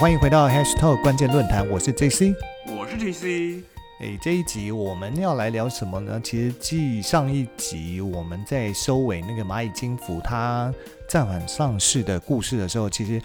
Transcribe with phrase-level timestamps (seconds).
[0.00, 2.32] 欢迎回到 Hashtag 关键论坛，我是 JC，
[2.68, 3.64] 我是 JC。
[3.98, 6.20] 哎，这一集我们要来聊什么呢？
[6.22, 10.72] 其实继上一集我们在收尾那个蚂蚁金服它
[11.08, 13.20] 暂缓上市的故事的时候，其实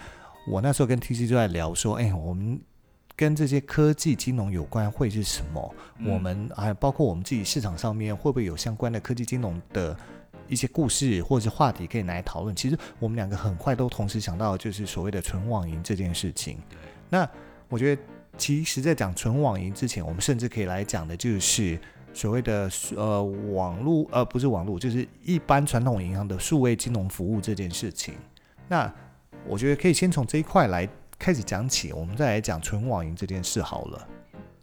[0.48, 2.60] 我那时候跟 TC 就在聊说，哎，我们
[3.14, 5.74] 跟这些科技金融有关会是什么？
[6.04, 9.96] 我们还有包括我们自己市场上面会不会有相关的科技金融的
[10.48, 12.54] 一些故事或者是话题可以来讨论？
[12.54, 16.58] 其实我们两个很快都同时想到，就是所谓的纯网银这件事情。
[17.08, 17.28] 那
[17.68, 18.02] 我觉得。
[18.36, 21.78] 其实，在讲纯网银之前，我们甚至可以来讲的就是
[22.12, 28.14] 所谓的呃网络，呃不是网络，就是一般传统银行的数位金融服务这件事情。
[28.66, 28.92] 那
[29.46, 34.08] 我觉得可以先从这一块来开始讲起，我们再来讲纯网银这件事好了。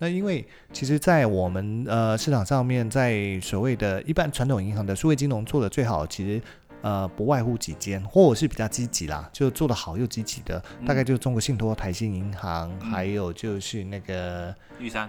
[0.02, 6.42] 那因为其实，在我们呃市场上面，在所谓的一般传统银行的数位金融做的最好，其实。
[6.84, 15.08] 呃，不外乎几间，或者是比较积极啦，就做的好又积极的，大概就是中国信托、台新银行，还有就是那个玉山，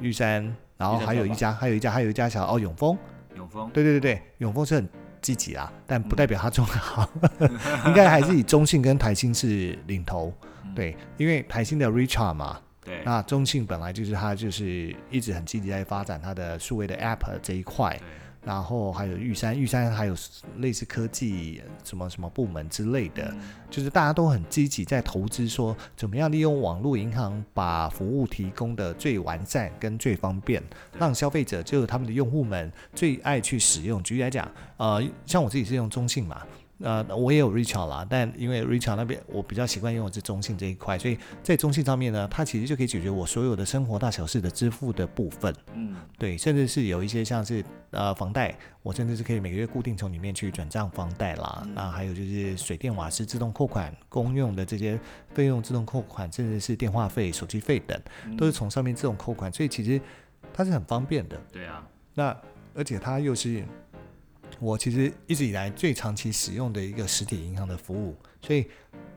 [0.00, 2.96] 玉山，然后还有一家，还有一家，还有一家小哦永丰，
[3.36, 4.88] 永丰，对对对对，永丰是很
[5.20, 7.06] 积极啊，但不代表他做的好，
[7.84, 10.32] 应该还是以中信跟台新是领头，
[10.74, 17.98] 对，因为台新的 Richard 嘛，对，那中信本来就是它就是一直很积极在发展它的数位的 App 这一块。
[18.46, 20.14] 然后还有玉山，玉山还有
[20.58, 23.34] 类似科技什么什么部门之类的，
[23.70, 30.62] 就是大家都很积极在投资，说怎么样利用网络银行把服务提供的最完善跟最方便，
[30.98, 34.02] 让消费者就是他们的用户们最爱去使用。
[34.02, 34.46] 举例来讲，
[34.76, 36.42] 呃，像我自己是用中信嘛。
[36.80, 45.54] 呃，我也有 Richard 啦，但因为 Richard 那边我比较习惯用的是中信这一块，所以在中信上面呢，它其实就可以解决我所有的生活大小事的支付的部分。
[45.72, 48.52] 嗯，对，甚至是有一些像是呃房贷，
[48.82, 51.64] 我甚至是可以每个月固定从里面去转账房贷啦。
[51.74, 54.98] 那还有就是水电瓦斯自动扣款、公用的这些
[55.32, 57.98] 费用自动扣款，甚至是电话费、手机费等，
[58.36, 60.00] 都是从上面自动扣款，所以其实
[60.52, 61.40] 它是很方便的。
[61.52, 62.36] 对啊，那
[62.74, 63.64] 而且它又是。
[64.60, 68.66] 我其实一直以来最长期使用的一个实体银行的服务，所以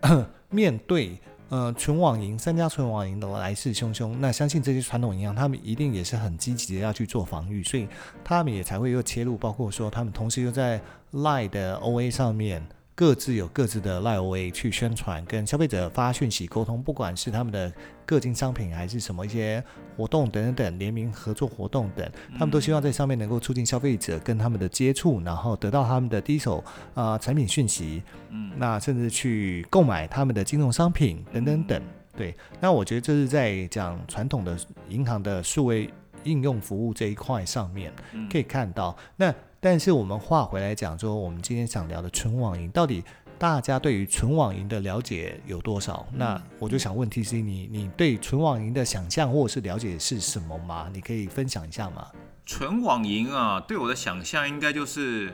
[0.49, 1.17] 面对
[1.49, 7.87] 呃纯网银三家纯网银的来势汹汹，那相信这些传统银行他们一定也是很积极的要去做防御，所以
[8.23, 10.81] 他们也才会又切入，包括说他们同时又在
[11.13, 12.65] Line 的 OA 上面。
[12.97, 17.71] 各自有各自的 Live OA 去宣传，跟消费者发讯息沟通，不管是他们的
[18.07, 19.63] 各金商品，还是什么一些
[19.95, 26.63] 活动等等等联名合作活动等，他们都希望在上面能够促进消费者跟他们的接触，然后得到他们的第一手
[26.95, 31.79] 啊产品讯息，嗯，那甚至去购买他们的金融商品等等等。
[32.15, 34.57] 对，那我觉得这是在讲传统的
[34.89, 35.87] 银行的数位
[36.23, 37.93] 应用服务这一块上面
[38.31, 39.31] 可以看到那。
[39.59, 43.03] 但是我们话回来讲说，我们今天想聊的纯网银，到底
[43.39, 46.05] 大家对于纯网银的了解有多少？
[46.13, 50.89] 那我就想问 T C，你你对纯网银的想象或者是了解是什么吗？
[50.93, 52.07] 你可以分享一下吗？
[52.45, 55.33] 纯网银啊，对我的想象应该就是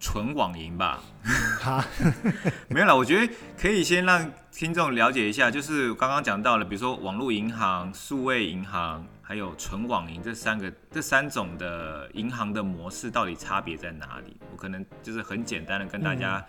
[0.00, 1.02] 纯网银吧。
[1.62, 1.86] 哈，
[2.68, 2.96] 没有了。
[2.96, 9.06] 我觉得可以先让听众了解一下，就是刚刚讲到了，比如说网络银行、数位银行。
[9.32, 14.36] 还有纯网银这三个这三种的银行的模式到底差别在哪里？
[14.50, 16.44] 我可能就是很简单的跟大家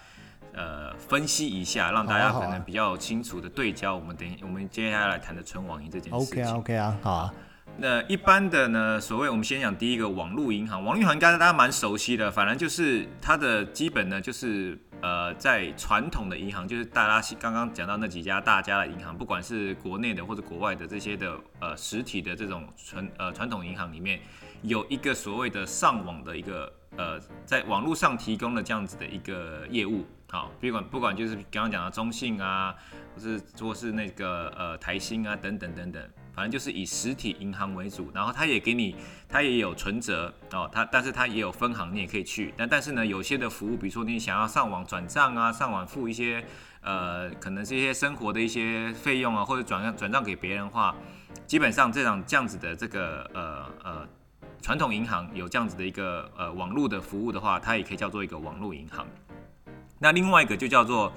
[0.52, 3.96] 呃分析一下，让大家可能比较清楚的对焦。
[3.96, 6.42] 我们等我们接下来谈的纯网银这件事情。
[6.42, 7.34] OK 啊 OK 啊，好啊。
[7.78, 14.78] 那一般的呢，所谓我们先讲第一个网络银行，网络银行应该大家蛮熟悉的，反正就是它的基本呢就是。
[15.04, 24.22] 呃，在传统的银行，就是大家刚刚讲到那几家大家的银行，不管是国内的或者国外的这些的呃实体的这种传呃传统银行里面，
[24.62, 32.74] 有一个所谓的上网的一个呃，在网络上提供的这样子的一个业务，好，不管不管就是刚刚讲的中信啊，
[33.14, 36.02] 或是或是那个呃台新啊等等等等。
[36.34, 38.96] 反正就是以实体银行为主，然后他也给你，
[39.30, 42.54] 他也有存折哦，他但是他也有分行，你也可以去。
[42.58, 46.44] 但但是呢，有些的服务，比如说你想要上网转账啊，上网付一些
[46.82, 50.96] 呃，可能是一些生活的一些费用啊，或者转账转账给别人的话，
[51.46, 54.08] 基本上这种这样子的这个呃呃
[54.62, 59.06] 传统银行有这样子的一个呃网络的服务的话，它也可以叫做一个网络银行。
[60.00, 61.14] 那另外一个就叫做。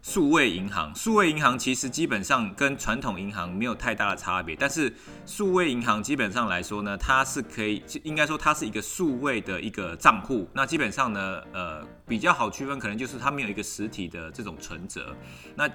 [0.00, 4.92] 数位银行，数位银行其实基本上跟传统银行没有太大的差别，但是
[5.26, 10.48] 数位银行基本上来说呢，它是可以，应该说它是一个数位的一个账户。
[10.52, 15.14] 那基本上呢，呃，比较好区分，可能就是它没有一个实体的这种存折。
[15.54, 15.68] 那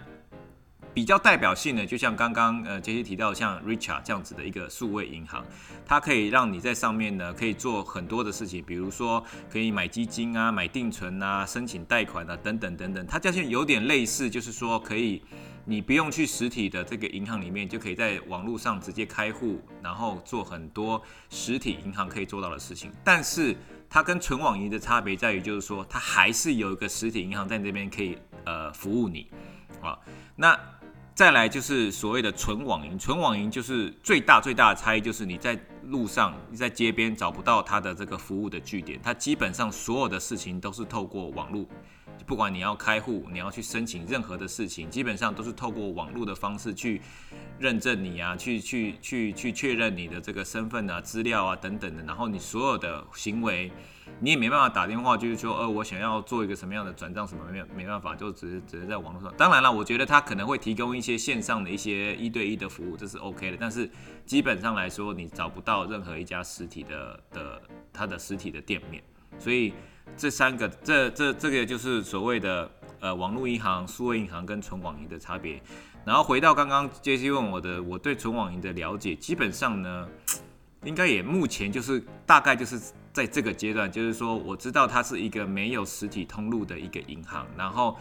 [0.93, 5.43] 比较代表性的，就像刚刚呃杰西提到，像 Richard 这样子的一个数位银行，
[5.85, 13.05] 它可以让你在上面呢可以做很多的事情，比如说可以买基金啊、买定存啊、申请贷款啊等等等等。
[13.07, 15.23] 它这些有点类似，就是说可以
[15.65, 22.91] 你不用去实体的这个银行里面，就可以在网络上直接开户，然后做很多实体银行可以做到的事情。
[23.03, 23.55] 但是
[23.89, 28.15] 它跟存网银的差别在于，就是说它还是有一个实体银行在那边可以
[28.45, 29.27] 呃服务你
[29.81, 29.97] 啊。
[30.35, 30.59] 那
[31.15, 41.67] 再来就是所谓的纯网银，纯网银就是最大最大的差异就是你在路上、你在街边找不到它的这个服务的据点，它基本上所有的事情都是透过网络，
[42.25, 46.99] 不管你要开户、你要去申请任何的事情，基本上都是透过网络的方式去
[47.59, 53.71] 认证你啊，去去去去确认你的这个身份啊、资料啊等等的，然后你所有的行为。
[54.19, 59.33] 你也没办法打电话，就是说，呃，我想要做一个什么样的转账，什么没没办法，就只是只是在网络上。
[59.37, 63.57] 当然了，我觉得他可能会提供一些线上的一些一对一的服务，这是 OK 的。
[63.59, 63.89] 但是
[64.25, 67.61] 基本上来说，你找不到任何一家实体的的
[67.91, 69.03] 它的实体的店面。
[69.39, 69.73] 所以
[70.15, 75.61] 这三个，这这这个就是所谓的呃网络银行、数位银行跟纯网银的差别。
[76.05, 80.07] 然后回到刚刚杰西问我的，我对纯网银的了解，基本上呢，
[80.83, 82.79] 应该也目前就是大概就是。
[83.13, 87.95] 在这个阶段，就是说，我知道它是一个没有实体通路的一个银行，然后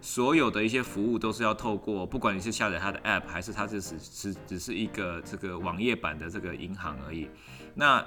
[0.00, 7.30] 所有的一些服务都是要透过，不管你是下载它的 App，还是它是只只只是一个这个网页版的这个银行而已，
[7.74, 8.04] 那。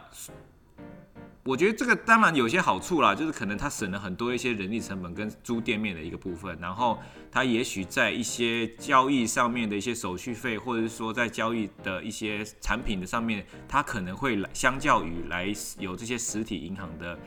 [1.45, 7.00] 我觉得这个当然有些好处啦，就是可能它省了很多一些人力成本跟租店面的一个部分，然后
[7.31, 17.19] 它也许在一些交易上面的一些手续费，或者是说在交易的一些产品的上面，它可能会来相较于来有这些实体银行的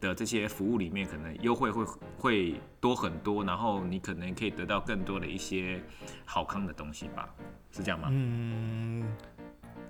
[0.00, 1.84] 的这些服务里面，可能优惠会
[2.18, 5.82] 会多很多，然后你可能可以得到更多的一些
[6.26, 7.26] 好康的东西吧，
[7.70, 8.08] 是这样吗？
[8.10, 9.06] 嗯。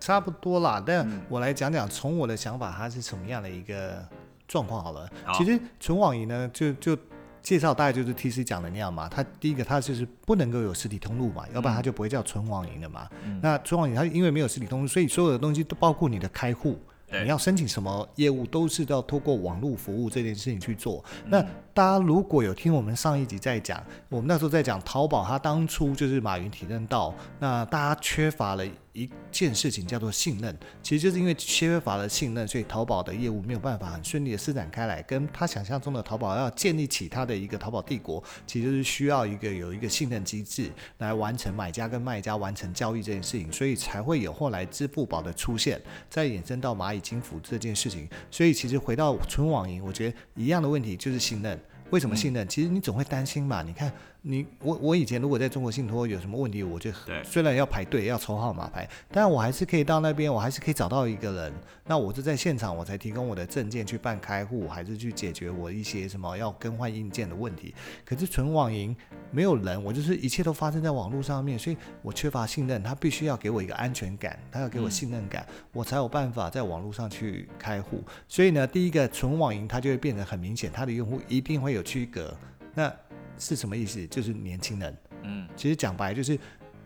[0.02, 4.04] 差不多啦，但我来讲讲从我的想法，它是什么样的一个
[4.48, 5.08] 状况好了。
[5.38, 6.98] 其实纯网银呢，就就
[7.40, 9.08] 介绍大概就是 T C 讲的那样嘛。
[9.08, 13.08] 它第一个它就是不能够有实体通路嘛，要不然它就不会叫纯网银的嘛。
[13.40, 16.76] 那纯网银它因为没有实体通路，所以所有的东西都包括你的开户。
[17.22, 21.04] 你要申请什么业务，都是要透过网络服务这件事情去做。
[21.26, 30.54] 那大家如果有听我们上一集在讲，我们那时候在讲淘宝，它当初就是马云体认到，那大家缺乏了一件事情叫做信任。
[30.82, 35.02] 其实就是因为缺乏了信任，所以淘宝的业务没有办法很顺利的施展开来。
[35.04, 45.80] 跟他想象中的淘宝要建立起他的一个淘宝帝国，其实是需要一个有一个信任机制来完成买家跟卖家完成交易这件事情，所以才会有后来支付宝的出现，
[46.10, 48.06] 再衍生到蚂蚁金服这件事情。
[48.30, 51.58] 所以其实回到纯网银，我觉得一样的问题就是信任。
[51.92, 52.48] 为什么信任？
[52.48, 53.62] 其实你总会担心嘛。
[53.62, 53.92] 你看，
[54.24, 56.92] 你我我以前如果在中国信托有什么问题，我就
[57.24, 61.52] 虽然要排队要抽号码牌，但我还是可以到那边，我还是可以找到一个人。
[61.84, 67.74] 那我是在现场，我才提供我的证件去办开户，还是去解决我一些什么要更换硬件的问题。
[68.04, 68.96] 可是纯网银
[69.32, 72.80] 没有人，我就是一切都发生在网络上面，所以我缺乏信任。
[72.80, 78.00] 他必须要给我一个安全感，他要给我信任感，我才有办法在网络上去开户。
[78.28, 82.32] 所以呢，第一个纯网银它就会变得很明显，它的用户一定会有区隔。
[82.74, 82.90] 那
[83.38, 84.06] 是什么意思？
[84.06, 84.96] 就是年轻人。
[85.22, 86.38] 嗯，其实讲白就是。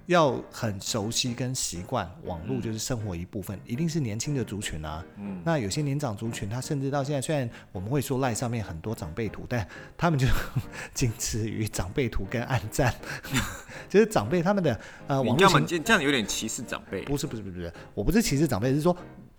[0.07, 5.05] 要很熟悉跟习惯网络，就是生活一部分，一定是年轻的族群啊。
[5.19, 9.67] 嗯，那有些年长族群，他甚至到现在，虽然我们会说赖上面很多长辈图，但
[9.97, 10.25] 他们就
[10.95, 12.95] 仅此于长辈图跟暗赞。
[13.91, 17.03] 就是长辈他们的呃，网络这样有点歧视长辈。
[17.03, 18.97] 不是不是不是，我不是歧视长辈，是说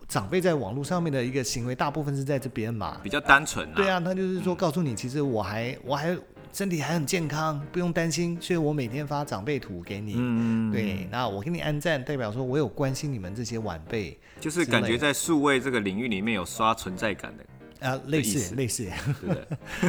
[0.10, 3.74] 长辈在网络上面的一个行为，大部分是在这边嘛，比较单纯。
[3.74, 6.14] 对啊，他就是说告诉你，其实我还我还。
[6.54, 10.16] 身体还很健康，不用担心，所以我每天发长辈图给你。
[10.18, 17.46] 嗯，对，那我给你按赞，代表说我有关心你们这些晚辈，就是感觉在数位这个领域里面有刷存在感的。
[17.80, 18.90] 啊，类似类似，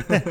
[0.09, 0.23] 对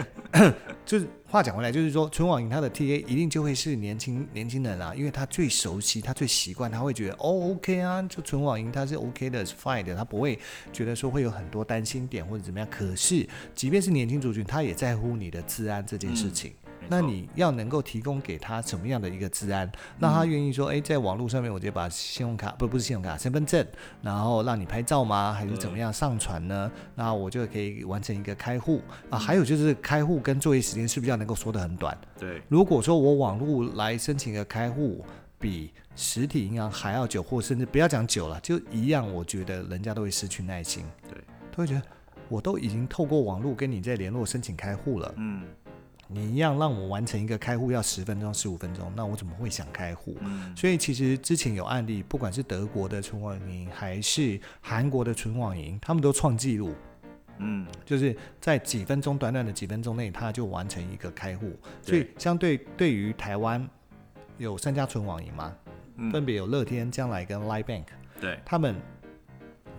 [0.85, 10.39] 就是话讲回来，就是说纯网银它的 TA 一定就会是年轻年轻人啊，因为他最熟悉，他最习惯，他会觉得哦 OK 啊，就纯网银它是 OK 的，是 fine 的，他不会
[10.71, 12.67] 觉得说会有很多担心点或者怎么样。
[12.71, 16.53] 可是即便是年轻族群，他也在乎你的治安这件事情。
[16.87, 19.69] 那你要能够提供给他什么样的一个治安，
[19.99, 23.65] 让他愿意说，哎，在网络上面，我直接把信用卡不不是信用卡，身份证，
[24.01, 25.33] 然后让你拍照吗？
[25.33, 26.71] 还是怎么样上传呢？
[26.95, 29.17] 那我就可以完成一个开户啊。
[29.17, 31.97] 还有就是开户跟作业时间是不是要能够缩得很短？
[32.17, 32.41] 对。
[32.47, 35.03] 如果说我网络来申请一个开户，
[35.39, 40.85] 比实体银行还要久，或甚至不要讲久了，就一样，我觉得人家都会失去耐心。
[41.09, 41.17] 对。
[41.51, 41.81] 都会觉得
[42.29, 45.13] 我都已经透过网络跟你在联络申请开户了。
[45.17, 45.43] 嗯。
[46.07, 50.15] 你一样让我完成一个开户要十分钟、十五分钟，那我怎么会想开户？
[50.55, 56.73] 所以其实之前有案例，不管是德国的存网银还是韩国的存网银，他们都创纪录。
[57.39, 61.55] 嗯，就是在几分钟，短短的几分钟内，他就完成一个开户。
[61.83, 63.67] 所以相对对于台湾
[64.37, 65.55] 有三家存网银嘛，
[65.97, 67.85] 嗯分别有乐天、将来跟 Line Bank，
[68.19, 68.75] 对，他们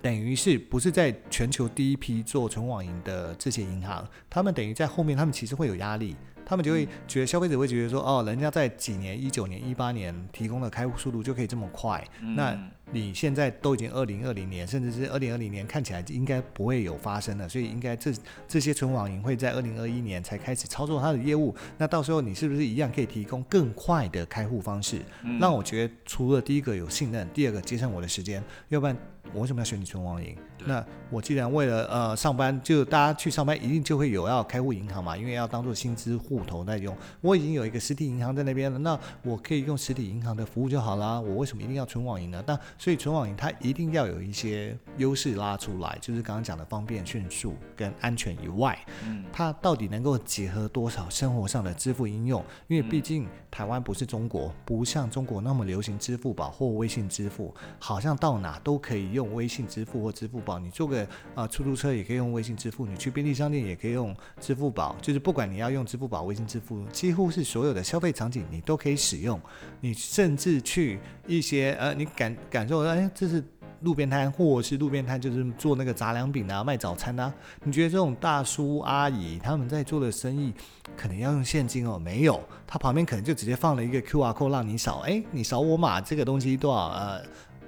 [0.02, 6.16] 等于是不是在全球第一批做纯网银的这些银行，他们等于在后面，他们其实会有压力。
[6.46, 12.02] 他们就会觉得消费者会觉得说，哦，人家在几年，一九年、一八年提供的开户速度就可以这么快，
[12.34, 12.58] 那
[12.90, 18.12] 你现在都已经二零二零年，甚至是二零二零年，看起来应该不会有发生了，所以应该这
[18.46, 21.54] 这些存网银会在二零二一年才开始操作它的业务。
[21.76, 25.00] 那到时候你是不是一样可以提供更快的开户方式？
[25.22, 28.96] 嗯让我觉得除了第一个有信任，第二个节省我的时间，要不然
[29.32, 30.34] 我为什么要选你存网银？
[30.66, 36.94] 那我既然为了呃上班，就大家去上班一定就会有要开户银行嘛，因为要当做薪资户头在用。
[37.20, 41.20] 我已经有一个实体银行在那边了，那我可以用实体银行的服务就好啦。
[41.20, 42.42] 我为什么一定要存网银呢？
[42.44, 52.42] 那所以存网银它一定要有一些优势拉出来，就是刚刚讲的方便、迅速跟安全以外，嗯它到底能够结合多少生活上的支付应用？
[52.68, 60.58] 因为毕竟台湾不是中国，不像中国那么流行支付宝或微信支付，好像到哪都可以用微信支付或支付宝。
[60.58, 69.40] 你坐个啊、呃出租车也可以用微信支付，你去便利商店也可以用支付宝，就是不管你要用支付宝、微信支付，几乎是所有的消费场景你都可以使用。
[69.80, 73.42] 你甚至去一些呃，你感感受，哎，这是
[73.80, 77.32] 路边摊，或是路边摊就是做那个杂粮饼啊、卖早餐啊，
[77.64, 80.52] 你觉得这种大叔阿姨他们在做的生意，
[80.96, 81.98] 可能要用现金哦？
[81.98, 86.88] 没有，他旁边可能就直接放了一个 QR code 让你扫，哎，你扫我码，这个东西多少？
[86.88, 87.22] 呃。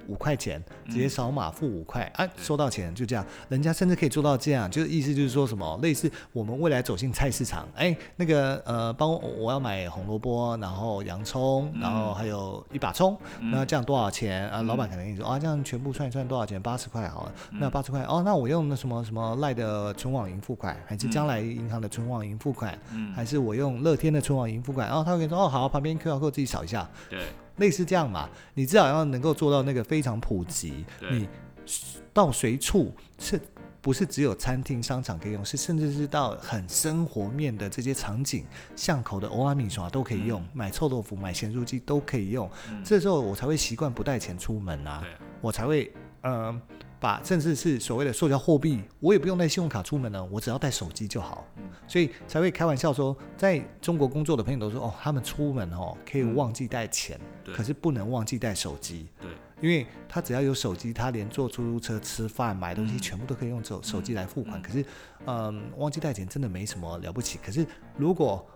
[0.07, 3.25] 五块钱，直接扫码付五块、啊，收到钱就这样。
[3.49, 14.61] 人家甚至可以做到这样，就是意思就是说什么，类似我们未来走进菜市场，哎，那个呃，帮我我要买红萝卜，然后洋葱，然后还有一把葱，那这样多少钱啊？
[14.61, 16.61] 老板可能跟你说啊，这样全部算一算多少钱？
[16.61, 24.87] 八十块好了，那八十块哦，那我用那什么什么赖的存网银付款，还是将来银行的存网银付款，嗯还是我用乐天的存网银付款？
[24.87, 27.19] 然后他会跟你说哦，好，旁边 QR code 自己扫一下，对
[27.61, 31.29] 类似这样嘛，你至少要能够做到那个非常普及，你
[32.11, 33.39] 到随处是
[33.79, 42.49] 不是只有餐厅、商场可以用，是甚至是到很生活面的这些场景，巷口的欧阿米耍都可以用，买臭豆腐、买咸酥鸡都可以用。
[42.69, 42.83] 嗯。
[42.83, 45.03] 这时候我才会习惯不带钱出门啊，
[45.39, 45.91] 我才会
[46.21, 46.61] 呃
[47.01, 51.45] 把甚至是所谓的塑胶货币，我也不用带信用卡出门了，我只要带手机就好。
[51.57, 59.07] 嗯所以才会开玩笑说，在中国工作的朋友都说，哦，他们出门哦可以忘记带钱，对可是不能忘记带手机。
[59.19, 59.29] 对
[59.59, 64.59] 因为他只要有手机，他连坐出租车、吃饭、买东西，嗯全部都可以用手手机来付款。
[64.59, 64.85] 嗯可是，
[65.25, 67.39] 嗯，忘记带钱真的没什么了不起。
[67.43, 67.65] 可是
[67.97, 68.47] 如果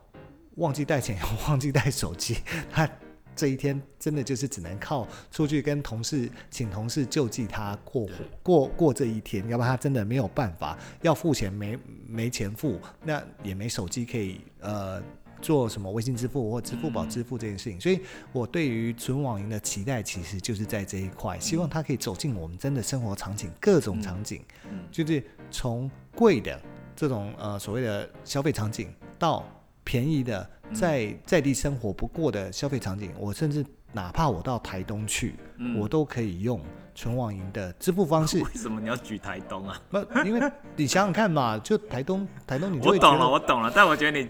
[0.55, 1.17] 忘记带钱，
[1.49, 2.37] 忘记带手机，
[2.71, 2.89] 他
[3.35, 8.07] 这一天真的就是只能靠出去跟同事请同事救济他过
[8.41, 11.77] 过过这一天，要不然他真的没有办法，要付钱没
[12.07, 15.01] 没钱付，那也没手机可以呃
[15.41, 17.99] 做什么微信支付或支付宝嗯支付这件事情，所以
[18.31, 24.79] 我对于存网银的期待其实就是在这一块，希望它可以走进我们真的生活场景，各种场景，嗯。
[24.91, 26.59] 就是从贵的
[26.95, 29.45] 这种呃所谓的消费场景，到
[29.85, 33.65] 便宜的在在地生活不过的消费场景，我甚至
[33.95, 36.59] 哪怕我到台东去，嗯我都可以用
[36.93, 38.43] 存网银的支付方式。
[38.43, 39.81] 为什么你要举台东啊？
[39.89, 44.27] 不，因为 你想想看嘛，就台东台东你我懂了，我懂了，但我觉得你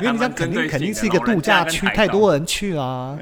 [0.00, 3.18] 因为你想 肯定肯定是一个度假区，太多人去啊。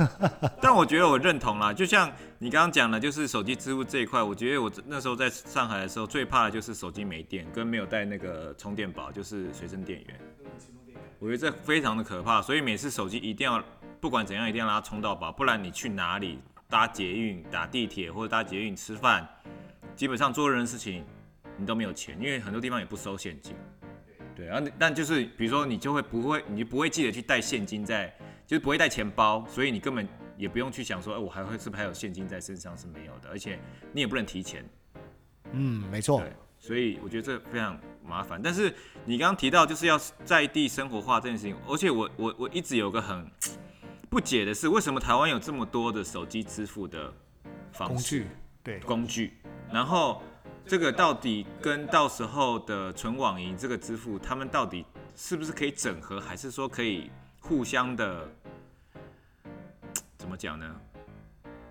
[0.60, 10.20] 但我觉得我认同啦，就像你刚刚讲的，就是手机支付这一块，我觉得我那时候在上海的时候，最怕的就是手机没电，跟没有带那个充电宝，就是随身电源。
[11.18, 13.58] 我觉得这非常的可怕，所以每次手机一定要
[14.06, 19.28] 不管怎样一定要让它充到饱，不然你去哪里搭捷运、打地铁或者搭捷运吃饭，
[19.96, 21.04] 基本上做任何事情
[21.58, 23.56] 你都没有钱，因为很多地方也不收现金。
[24.36, 28.06] 对，然后但就是比如说你就会不会，你就不会记得去带现金在，
[28.46, 33.58] 就是不会带钱包，所以你根本也不用去想说，哎、我还会是不是还有现金在身上是没有的，而且
[33.92, 34.64] 你也不能提钱。
[35.50, 38.40] 嗯，没错对，所以我觉得这非常麻烦。
[38.40, 38.72] 但是
[39.04, 43.28] 你刚刚提到就是要在地生活化这件事情，而且我我我一直有个很
[44.08, 47.12] 不解的是，为什么台湾有这么多的手机支付的
[47.72, 48.26] 方式工具
[48.62, 49.32] 对，工具，
[49.72, 50.22] 然后
[50.66, 54.84] 这个到底跟到时候的纯网银这个支付，他们到底
[55.14, 57.10] 是不是可以整合，还是说可以
[57.40, 58.28] 互相的
[60.16, 60.74] 怎么讲呢？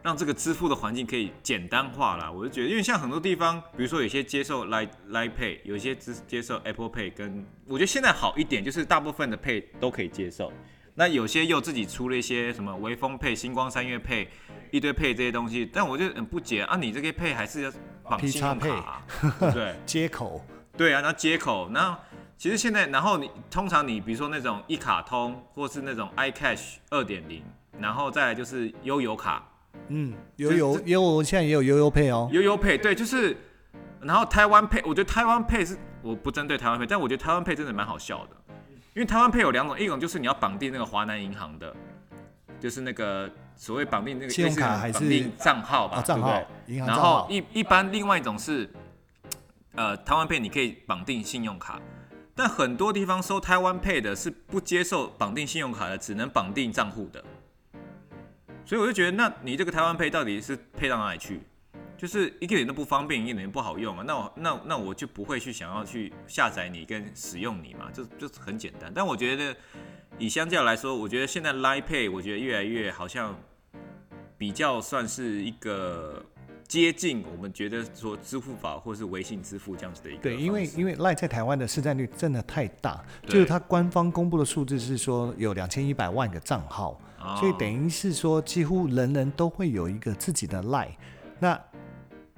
[0.03, 2.31] 让这个支付的环境可以简单化啦。
[2.31, 10.53] 我就觉得，因为像很多地方，比如说有些接受 Line Line Pay，有些只接受 Apple Pay，跟我觉得现在好一点，就是大部分的 Pay 都可以接受。
[10.95, 14.27] 那有些又自己出了一些什么微风配、星光三月配、
[14.71, 17.71] 一堆配这些东西，但我就很不解啊，你这个配还是要
[18.03, 19.75] 绑信用卡、啊，对不对？
[19.85, 20.43] 接口。
[20.77, 21.97] 对啊，那接口，那
[22.37, 27.41] 其实现在，然后你通常你比如说那种一卡通，或是那种 iCash 二点零，
[27.79, 29.47] 然后再来就是悠游卡，
[29.87, 33.35] 嗯，悠游悠游现在也有悠游配哦，悠游配对，就是，
[34.01, 38.44] 然后台湾配，我觉得台湾配是我不针对台湾配，但我觉得台湾配真的蛮好笑的，
[38.95, 41.75] 因为台湾配有两种，一种就是你要绑定那个华南银行的，
[42.61, 48.69] 就是那个所谓绑定那个信用卡还是绑定账号吧，对不对银行然后号一一般另外一种是，
[49.75, 51.77] 呃，台湾配你可以绑定信用卡，
[52.33, 57.21] 但很多地方收台湾配的是不接受绑定信用卡的，只能绑定账户的。
[58.65, 61.41] 所以我就觉得，那你这个台湾配到底是配到哪里去？
[62.05, 64.03] 就是一点都不方便，一点都不好用啊。
[64.05, 68.91] 那我那那我就不会去想要去下载你跟使用你嘛，就就是很简单。
[68.93, 69.55] 但我觉得
[70.19, 73.35] 以相较来说，我觉得现在 Line Pay 我觉得越来越好像
[74.37, 76.23] 比较算是一个
[76.67, 90.93] 接近我们觉得说支付宝或是微信支付这样子的一个对，因为因为 Line 在台湾的市占率真的太大，就是它官方公布的数字是说有两千一百万个账号，哦所以等于是说几乎人人都会有一个自己的 Line。
[91.37, 91.59] 那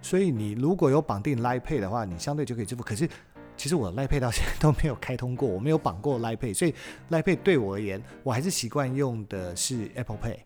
[0.07, 2.81] 所以你如果有绑定 Line Pay 的话，你相对就可以支付。
[2.81, 3.09] 可是
[3.57, 6.73] 其实我的 Line Pay 到现在都没有开通过，我没有绑过 Line Pay，所以
[7.09, 10.37] Line Pay 对我而言，我还是习惯用的是 Apple Pay。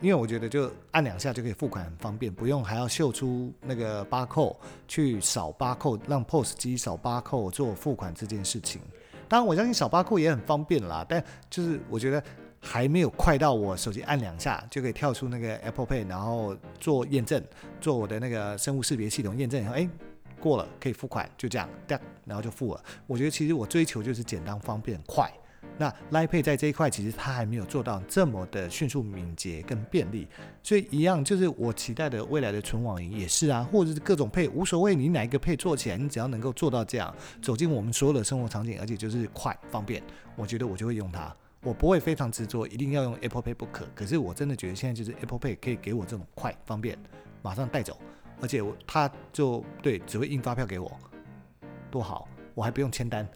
[0.00, 8.80] 因为我觉得就按两下就可以付款，很方便，不用还要秀出那个八扣去扫八扣，让 POS 机扫八扣做付款这件事情。
[9.28, 12.22] 当然，我相信扫八扣也很方便啦，但就是我觉得
[12.66, 17.40] 还没有快到我手机按两下就可以跳出那个 Apple Pay，然后做验证，
[17.78, 19.86] 做我的那个生物识别系统验证以后，哎，
[20.40, 21.68] 过了可以付款，就这样，
[22.24, 22.82] 然后就付了。
[23.06, 25.30] 我觉得其实我追求就是简单、方便、快。
[25.76, 30.28] 那 Line Pay 在这一块其实它还没有做到这么的迅速、敏捷跟便利，
[30.62, 40.00] 所以一样就是我期待的未来的纯网银也是啊，或者是各种配无所谓，你哪一个配做起来，你只要能够做到这样，走进我们所有的生活场景，而且就是快方便，
[40.36, 41.34] 我觉得我就会用它。
[41.64, 46.96] 我不会非常执着一定要用 Apple Pay 不可，可是我真的觉得现在就是 Apple Pay 可以给我这种快方便，
[47.40, 47.98] 马上带走，
[48.42, 51.00] 而且我它就对只会印发票给我，
[51.90, 53.26] 多好，我还不用签单。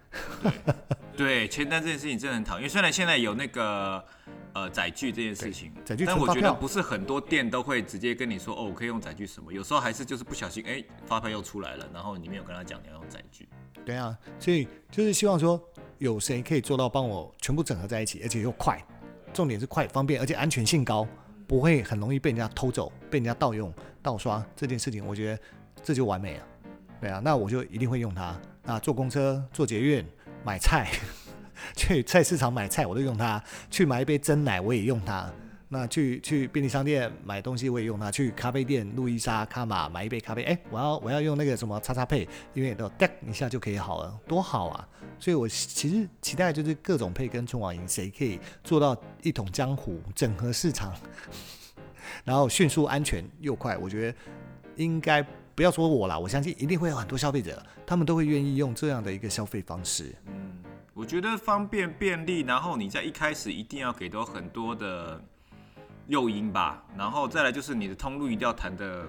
[1.16, 4.04] 对签单这件事情真的很讨厌，因为虽然现在有那个
[4.52, 13.48] 呃载具这件事情，载具但我觉得不是很多店都会直接跟你说哦，我可以用载具什么，有时候还是就是不小心哎发票又出来了，然后你没有跟他讲你要用载具。
[13.84, 15.60] 对啊，所以就是希望说
[15.98, 18.82] 有谁可以做到帮我全部整合在一起，而且又快，
[19.32, 21.06] 重点是快、方便，而且安全性高，
[21.46, 25.42] 不会很容易被人家偷走、被人家盗用、盗刷这件事情，我觉得
[25.82, 26.46] 这就完美了。
[27.00, 28.36] 对啊，那我就一定会用它。
[28.64, 30.04] 那坐公车、坐捷运、
[30.44, 30.90] 买菜，
[31.74, 35.30] 去菜市场买菜我都用它；去买一杯真奶我也用它。
[35.70, 44.88] 那去去便利商店买东西我也用它，去咖啡店路易莎、卡玛买一杯咖啡，哎、我要我要用那个什么叉叉配，因为都哒一下就可以好了，多好啊！
[45.18, 50.94] 所以我其实期待就是各种配跟春网银谁可以做到一统江湖，整合市场，
[52.24, 54.18] 然后迅速、安全又快，我觉得
[54.76, 55.22] 应该
[55.54, 60.14] 不要说我啦，我相信一定会有很多消费者，他们都会愿意用这样的一个消费方式。
[60.28, 60.62] 嗯，
[60.94, 65.22] 我觉得方便便利，然后你在一开始一定要给到很多的
[66.08, 69.04] 诱因吧，然后再来就是你的通路一定要谈的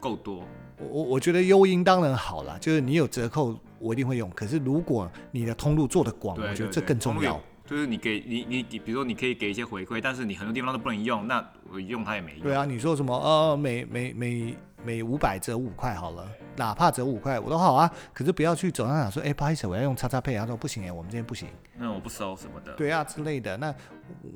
[0.00, 0.44] 够多。
[0.78, 4.30] 我我我觉得诱因当然好啦，就是你有折扣，我一定会用。
[4.30, 7.40] 可是如果你的通路做的广，对，我觉得这更重要。
[7.64, 12.42] 就是你给你你比如说你可以给一些回馈，但是你很多地方都不能用，那我用它也没用。
[12.42, 17.90] 对啊，你说什么呃每每每每五百折五块好了，哪怕折五块我都好啊。
[18.12, 21.48] 可是不要去走上讲说，哎、不好意思，我要用叉叉配，他说不行哎、我们这边不行。
[21.76, 22.72] 那我不收什么的。
[22.74, 23.74] 对啊之类的，那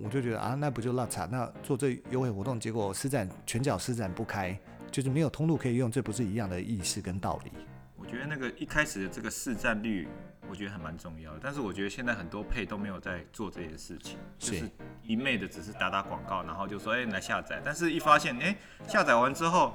[0.02, 1.28] 我就觉得啊，那不就落差？
[1.30, 4.58] 那做这优惠活动，结果施展拳脚施展不开，
[4.90, 7.52] 就是没有通路可以用，这不是一样的意思跟道理？
[7.98, 10.06] 我觉得那个一开始的这个市占率，
[10.48, 11.40] 我觉得还蛮重要的。
[11.42, 14.70] 但是我觉得现在很多配都没有在做这件事情，就是是
[15.02, 19.74] 一昧的只是打打广告，然后就说哎、你来下载，但是一发现哎、下载完之后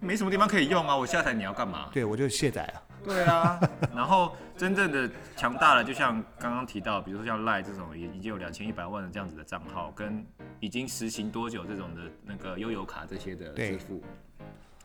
[0.00, 1.88] 没什么地方可以用啊，我下载你要干嘛？
[1.92, 2.82] 对我就卸载了。
[3.04, 3.60] 对啊，
[3.94, 10.26] 然后真正的强大了，就像刚刚提到，比如说像赖这种也已经有两千一百万的这样子的账号，跟
[10.58, 14.02] 已经实行多久这种的那个悠游卡这些的支付，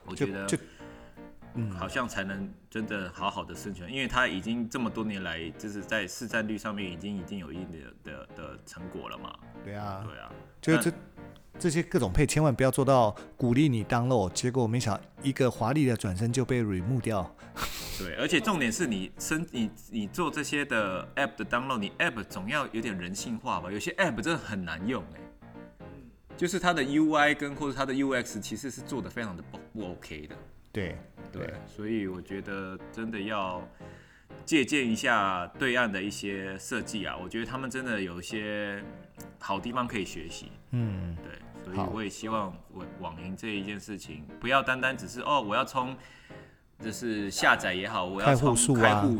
[0.05, 0.47] 我觉得
[1.55, 9.35] 嗯好像才能真的好好的生存，因为它已经这么多年来，就是在市占率上面已经已经有一定的的的成果了嘛。
[9.63, 10.93] 对啊，对啊，就这
[11.61, 17.35] 这些各种配，千万不要做到鼓励你 download，结果没想一个华丽的转身就被 remove 掉。
[17.99, 23.71] 对，而且重点是你生你你做这些的 app 的 download，你 app 总要有点人性化吧？
[23.71, 25.21] 有些 app 真的很难用哎、
[26.35, 30.35] 就是它的 UI 跟或者它的 UX 其实是做的非常的不不 OK 的。
[30.71, 30.97] 对
[31.31, 33.61] 对，所以我觉得真的要
[34.45, 38.83] 借鉴一下对岸的一些设计啊，我觉得他们真的有一些
[39.39, 40.51] 好地方可以学习。
[40.71, 45.95] 嗯，对，所以我也希望网网银这一件事情，不要单单只是哦，我要充，
[46.79, 48.55] 就是下载也好，我要开户冲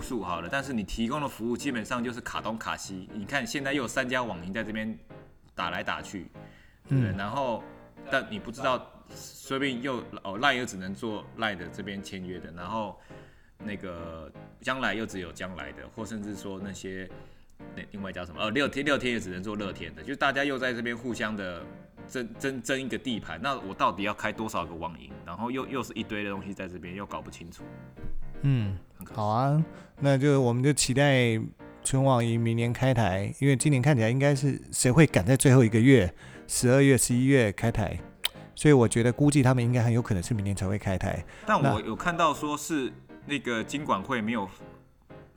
[0.02, 3.10] 数啊好了，但是你提供的服务基本上就是卡东卡西。
[3.14, 4.98] 你看现在又有三家网银在这边
[5.54, 6.28] 打来打去，
[6.88, 7.12] 对不对？
[7.12, 7.64] 嗯然后
[8.10, 8.78] 但你不知道，
[9.16, 13.00] 说不定又哦赖又只能做赖的这边签约的，然后
[13.66, 17.10] 那个将来又只有将来的，或甚至说那些
[17.76, 18.42] 那另外叫什么？
[18.42, 21.64] 呃，六天六天也只能做乐天的，就大家又在这边互相的
[22.08, 23.40] 争争争一个地盘。
[23.42, 25.10] 那我到底要开多少个网银？
[25.26, 27.64] 然后又又是一堆的东西在这边，又搞不清楚。
[28.42, 28.78] 嗯，
[29.14, 29.64] 好啊，
[30.00, 31.40] 那就我们就期待
[31.84, 36.12] 春网银明年开台，因为今年看起来应该是谁会赶在最后一个月，
[36.48, 38.00] 十二月、十一月开台，
[38.56, 41.24] 所以我觉得估计他们应该很有可能是明年才会开台。
[41.46, 42.92] 但我有看到说是
[43.26, 44.50] 那个金管会没有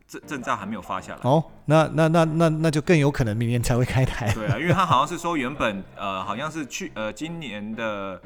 [0.06, 1.20] 证证照还没有发下来。
[1.22, 4.32] 哦，那那那那那就更有可能明年才会开台。
[4.32, 8.20] 对啊，因为他好像是说原本呃好像是去呃今年的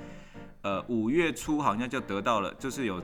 [0.63, 3.03] 呃五月初好像就得到了，就是有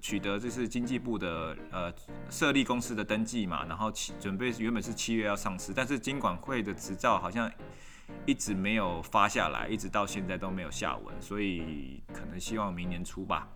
[0.00, 1.92] 取得就是经济部的呃
[2.28, 7.50] 设立公司的登记嘛，然后七准备原本是七月要上市，但是金管会的执照好像
[8.24, 13.48] 一直没有发下来，一直到现在都没有下文，所以可能希望明年初吧，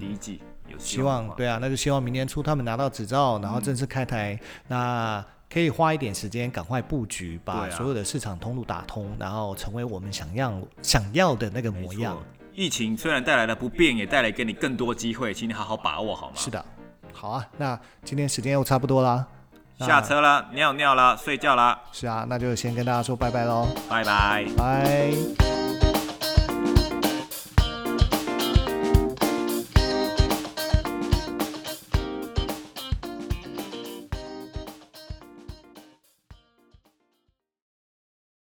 [0.00, 12.16] 第一季有嗯希望对啊，那就希望明年初他们拿到执照，嗯然后正式开台，那可以花一点时间赶快布局，把所有的市场通路打通，然后成为我们想要想要的那个模样。
[12.54, 16.32] 疫情虽然带来了不便，也带来给你更多机会，请你好好把握好吗？
[16.36, 16.64] 是的，
[17.12, 19.26] 好啊，那今天时间又差不多啦。
[19.80, 24.46] 下车啦，尿尿啦，睡觉啦，是啊，那就先跟大家说拜拜喽，拜拜。
[24.56, 25.53] 拜。